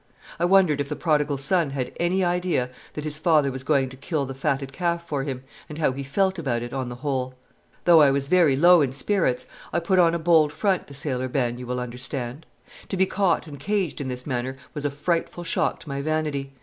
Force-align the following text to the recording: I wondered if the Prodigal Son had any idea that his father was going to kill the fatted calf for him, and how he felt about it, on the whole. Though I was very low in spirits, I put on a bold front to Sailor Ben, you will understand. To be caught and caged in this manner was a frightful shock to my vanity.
I 0.39 0.45
wondered 0.45 0.81
if 0.81 0.89
the 0.89 0.95
Prodigal 0.95 1.37
Son 1.37 1.69
had 1.69 1.93
any 1.99 2.23
idea 2.23 2.71
that 2.93 3.03
his 3.03 3.19
father 3.19 3.51
was 3.51 3.63
going 3.63 3.87
to 3.89 3.95
kill 3.97 4.25
the 4.25 4.33
fatted 4.33 4.73
calf 4.73 5.05
for 5.07 5.21
him, 5.21 5.43
and 5.69 5.77
how 5.77 5.91
he 5.91 6.01
felt 6.01 6.39
about 6.39 6.63
it, 6.63 6.73
on 6.73 6.89
the 6.89 6.95
whole. 7.05 7.35
Though 7.85 8.01
I 8.01 8.09
was 8.09 8.27
very 8.27 8.55
low 8.55 8.81
in 8.81 8.93
spirits, 8.93 9.45
I 9.71 9.79
put 9.79 9.99
on 9.99 10.15
a 10.15 10.17
bold 10.17 10.51
front 10.51 10.87
to 10.87 10.95
Sailor 10.95 11.27
Ben, 11.29 11.59
you 11.59 11.67
will 11.67 11.79
understand. 11.79 12.47
To 12.89 12.97
be 12.97 13.05
caught 13.05 13.45
and 13.45 13.59
caged 13.59 14.01
in 14.01 14.07
this 14.07 14.25
manner 14.25 14.57
was 14.73 14.85
a 14.85 14.89
frightful 14.89 15.43
shock 15.43 15.79
to 15.81 15.89
my 15.89 16.01
vanity. 16.01 16.53